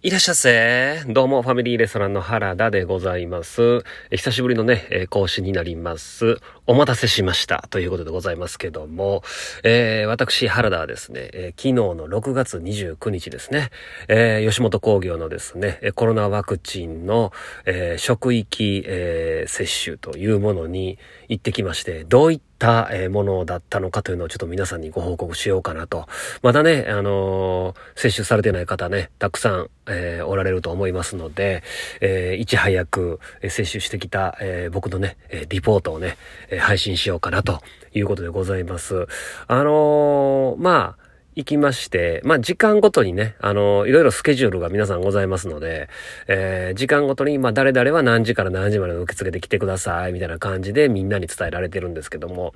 [0.00, 1.02] いらっしゃっせ。
[1.08, 3.82] どうも、ファミリーレストランの原田でございます。
[4.12, 6.36] 久しぶりのね、え講師になります。
[6.68, 7.66] お待たせしました。
[7.68, 9.24] ということでございますけども、
[9.64, 13.70] えー、私、原田はですね、えー、昨日の6月29日ですね、
[14.06, 17.32] え、吉本工業のですね、コロナワクチンの、
[17.66, 26.06] え職域、え接種というものに行ってきまして、どういったたものだったのかというのをちょっと皆さんにご報告しようかなと。
[26.42, 31.62] まだね、あのー、接種されてない方ね、たくさん、えー、おられると思いますので、
[32.00, 35.16] えー、いち早く接種してきた、えー、僕のね、
[35.48, 36.16] リポートをね、
[36.58, 37.60] 配信しようかなと
[37.94, 39.06] いうことでございます。
[39.46, 41.07] あのまあ、
[41.38, 45.88] 行きまして、まあ時間ごとにね、あの、いろいろスケジュールが皆さんございますので、
[46.26, 52.54] えー、時間ごとに、まあ誰々は何時から何時まで受け付で来てください、みたいな感じでみんなに伝えられてるんですけども、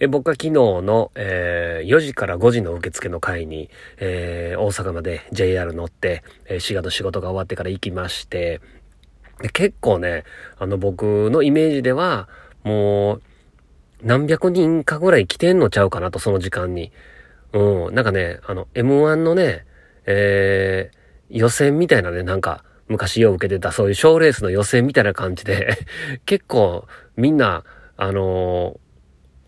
[0.00, 8.60] え僕は昨日の、えー、4時から5時の受付の会に、えー、大阪まで JR 乗って、えー、滋賀の仕事が終わってから行きまして、
[9.52, 10.24] 結構ね、
[10.58, 12.28] あの僕のイメージでは、
[12.64, 13.22] もう、
[14.02, 16.90] 何百人かぐらい来てんのちゃうかなと、その時間に。
[17.54, 19.64] うん、なんかね、あの、M1 のね、
[20.06, 25.78] えー、予選みたいなね、なんか、昔よう受けてた、そういう賞レースの予選みたいな感じで
[26.26, 27.64] 結構、みんな、
[27.96, 28.78] あの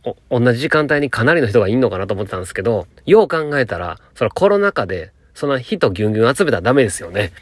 [0.05, 7.33] ー、同じ時間帯にかなりの人がいんのかなと思ってたんですけど、よう考えたら、そのコロナ禍で、その人ギュンギュン集めたらダメですよね。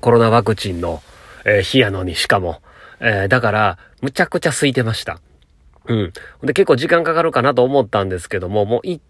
[0.00, 1.02] コロナワクチンの、
[1.44, 2.62] えー、日やのにしかも。
[2.98, 5.20] えー、だから、むちゃくちゃ空いてました。
[5.86, 6.12] うん。
[6.42, 9.02] で、結構時間かかるかなと思ったんですけども、もう行っ、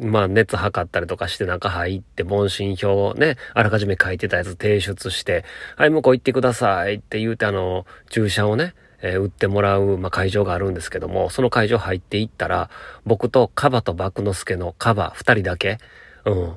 [0.00, 5.44] まあ熱測ったりとかして中入って問診票をね、あらかじめ書いてたやつ提出して、
[5.76, 12.70] はい、向こう行ってくださいって言うてあの、注射をね、えー、打ってもらう、まあ、会場があるんですけども、その会場入っていったら、
[13.04, 15.78] 僕とカバとバクノスケのカバ二人だけ、
[16.24, 16.56] うん、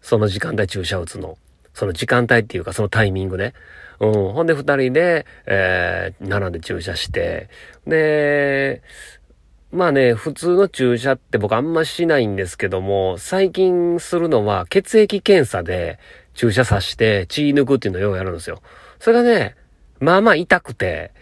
[0.00, 1.38] その時間帯注射打つの。
[1.74, 3.54] その時間帯っていうかそのタイミングで。
[4.00, 4.12] うん。
[4.32, 7.48] ほんで二人で、えー、並んで注射して、
[7.86, 8.82] で、
[9.70, 15.98] まあね、普通の注射って僕あんましないんですけども、最近するのは血液検査で
[16.32, 18.62] 注射刺して血抜くっていうのをようやるんですよ。
[18.98, 19.56] それがね、
[20.00, 21.12] まあまあ痛くて、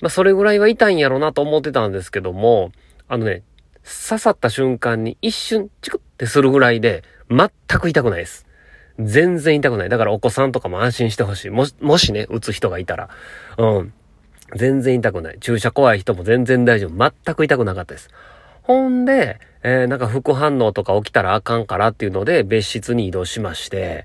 [0.00, 2.72] まあそれぐらいは痛いんやろうなと思ってたんですけども、
[3.06, 3.42] あのね、
[3.84, 8.46] 刺さった瞬間に一瞬チクってするぐらいで全く痛くないです。
[8.98, 9.88] 全然痛くない。
[9.88, 11.50] だからお子さんとかも安心してほしい。
[11.50, 13.10] もし、もしね、打つ人がいたら。
[13.58, 13.92] うん。
[14.54, 15.38] 全然痛くない。
[15.40, 17.12] 注射怖い人も全然大丈夫。
[17.24, 18.08] 全く痛くなかったです。
[18.62, 24.04] ほんで、えー、なんか副反応とか起きたらあかんからっていうので、別室に移動しまして、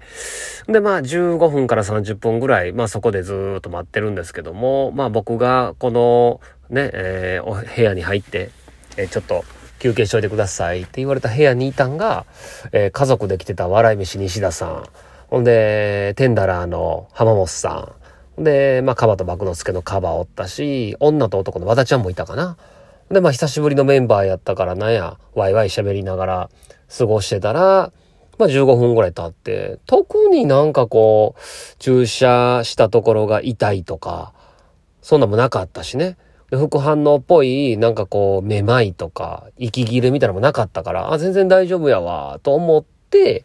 [0.68, 8.52] で、まあ、15分から30分ぐらい、まあそこでずっと待ってるんですけども、まあ僕がこの、ね、えー、お部屋に入って、
[8.98, 9.44] えー、ちょっと
[9.80, 12.26] 休憩しといてくださいって言われた部屋にいたんが、
[12.72, 14.84] えー、家族で来てた笑い飯西田さん、
[15.28, 17.99] ほんで、テンダラーの浜本さん、
[18.40, 22.58] で、まあ、カバとバクノスケのカバおったし、女と男の和田ちゃんもいたかな。
[23.12, 26.50] で、まあ、久しぶりのメンバーやったからなんや、ワイワイ喋りながら
[26.98, 27.92] 過ごしてたら、
[28.38, 31.42] まあ、15分ぐらい経って、特になんかこう、
[31.80, 34.34] 注射したところが痛いとか、
[35.02, 36.18] そんなもなかったしね。
[36.52, 43.44] 副反応っぽい、なんかこう、めまいとか、息切れみたいなのもなかったから、あ、全然大丈夫やわ、と思って、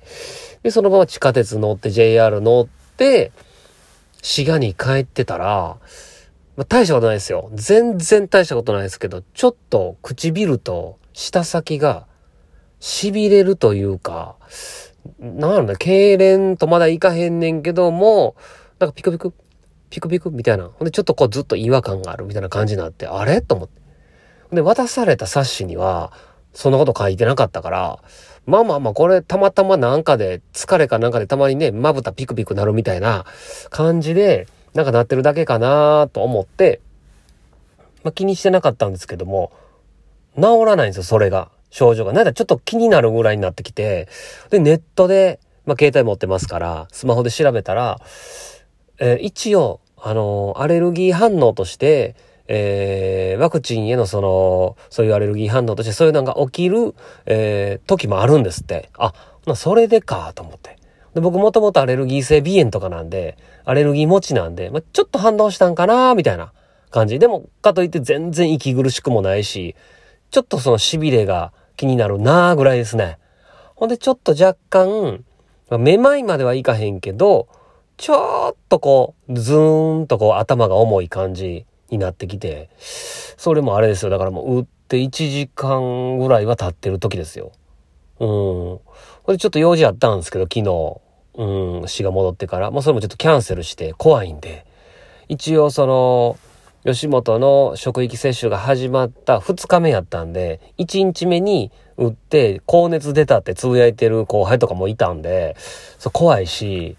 [0.62, 2.66] で、そのまま地下鉄乗って JR 乗っ
[2.96, 3.32] て、
[4.24, 5.76] 滋賀に帰ってたら、
[6.56, 7.50] まあ、大したことないですよ。
[7.52, 12.06] 全然大したことないですけど、ちょっと唇と舌先が
[12.80, 14.36] 痺れるというか、
[15.20, 18.34] なんだ、痙攣とまだいかへんねんけども、
[18.78, 19.34] なんかピクピク、
[19.90, 20.70] ピクピクみたいな。
[20.70, 23.42] ほんでちょっとこうずっと違和感があるみたいな感じになって、あれ？
[23.42, 23.82] と思って。
[24.56, 26.12] で、渡された冊子には、
[26.54, 27.98] そんなこと書いてなかったから、
[28.46, 33.24] まあまあまあ、これたまたまなんかで、疲れかなんかでたまにね、まぶたピクピクなるみたいな
[33.70, 36.80] 感じで、なんかなってるだけかなと思って、
[38.02, 39.52] まあ気にしてなかったんですけども、
[40.36, 41.50] 治らないんですよ、それが。
[41.70, 42.12] 症状が。
[42.12, 44.08] なんだちょっと気になるぐらいになってきて、
[44.50, 47.98] で、ネットで、まあ携帯持ってますから、スマホで調べたら、
[48.98, 52.14] えー、一応、あのー、アレルギー反応として、
[52.46, 56.94] えー、ワクチンへのその、そういうアレルギー反応としてそういうのが起きる、
[57.26, 58.90] えー、時もあるんですって。
[58.98, 59.12] あ、
[59.54, 60.78] それでかと思って。
[61.14, 66.52] で僕もともとアレルギー性鼻炎とかなんで、アレルギー持ちなんで、まあ、ちょっと反応したんかなみたいな
[66.90, 67.18] 感じ。
[67.18, 69.76] でも、かといって全然息苦しくもないし、
[70.30, 73.18] ちょっとその痺れが気になるなぐらいですね。
[73.76, 75.24] ほんでちょっと若干、
[75.70, 77.48] まあ、めまいまではいかへんけど、
[77.96, 84.10] ちょっとこう、ズーンとこう頭が重い感じになってきて、それもあれですよ。
[84.10, 87.52] だからもう打って1時間ぐらいは経ってる時ですよ。
[88.20, 88.28] うん。
[88.28, 88.82] こ
[89.28, 91.00] れちょっと用事あったんですけど、昨日。
[91.36, 94.66] うん、死が戻ってから、もうそれもちょっとキャンセルして怖いんで、
[95.28, 96.38] 一応その、
[96.84, 105.56] 吉本の職域接種が始まった2日目やったんで、1日目に打って高熱出たってつぶやいてる後輩とかもいたんで、
[105.98, 106.96] そう怖いし、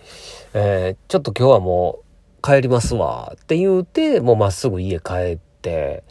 [0.53, 2.04] えー、ちょっと今日はもう
[2.45, 6.03] 帰りますわって言うて、もうまっすぐ家帰って、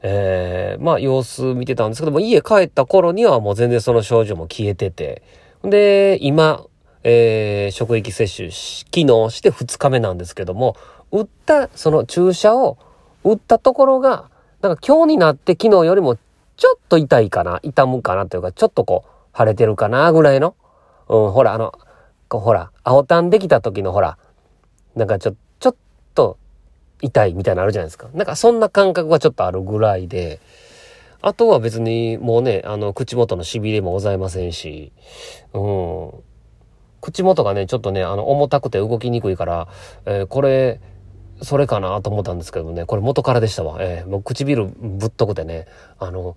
[0.00, 5.22] えー、まあ様子見てたんですけども、家帰った頃にはもう全然その症状も消えてて、
[5.62, 6.64] で、今、
[7.04, 8.48] えー、職域接種
[8.90, 10.76] 機能して2日目なんですけども、
[11.10, 12.78] 打ったその注射を
[13.22, 14.30] 打ったところが、
[14.62, 16.16] なんか今日になって昨日よりも
[16.56, 20.54] ちょっと痛いかな、痛むかなというか、ちょっとこう、腫れてるかな、ぐらいの。
[21.08, 21.72] うん、ほら、あの、
[22.28, 24.16] こほら、青タンできた時のほら、
[24.94, 25.40] なんか、ちょっと
[27.02, 28.08] 痛いみたいなのあるじゃないですか。
[28.14, 30.40] なんかそんな感覚がちょっとあるぐらいで、
[31.20, 34.92] あとは別にもうね、あの、口元の痺れもございませんし、
[35.52, 36.12] うん。
[37.00, 39.68] 口元がね、ちょっとね、あの、重たくて動きにくいから、
[40.04, 40.80] えー、これ、
[41.42, 43.78] それかなと思ったんですけどね、これ元からでしたわ。
[43.80, 45.66] えー、もう唇ぶっとくてね、
[45.98, 46.36] あの、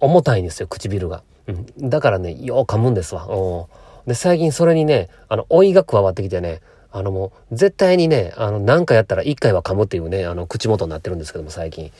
[0.00, 1.22] 重たいんですよ、唇が。
[1.46, 1.88] うん。
[1.88, 3.26] だからね、よう噛むんですわ。
[3.26, 3.66] う
[4.06, 4.08] ん。
[4.08, 6.60] で、最近それにね、あの、老いが加わってきてね、
[6.96, 11.92] あのもう、絶対にね、あの、何かやったら一回は噛むっていうね、あの、口元になってるんですけども、最近。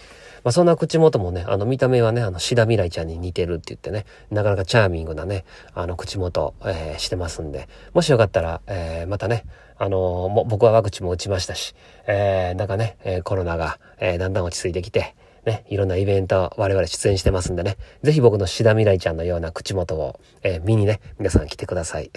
[0.42, 5.44] まあ、そんな口元もね、あの、見た目はね、あの、シダ未来ちゃんに似てるって言ってね、なかなかチャーミングなね、
[5.74, 9.44] あの、口元、えー、してますんで、もしよかったら、えー、またね、
[9.76, 11.74] あのー、も僕はワクチンも打ちましたし、
[12.06, 15.14] えー、なんかね、えー、コロナが、えー、だんだん落ち着いてきて、
[15.44, 22.10] ね、いろんなイベント我々出演してますんでね、ぜひ僕のシダ未来ちゃんのような口元を、えー、見にね、皆さん来てください。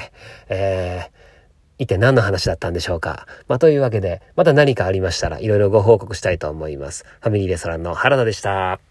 [0.50, 1.29] えー、
[1.80, 3.26] 一体何の話だったんでしょうか。
[3.48, 7.06] まあ、というわけで、また何かありましたらいろいろご報告したいと思います。
[7.22, 8.89] ファミリーレストランの原田でした。